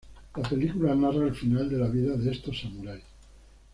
[0.35, 3.03] La película narra el final de la vida de estos samuráis.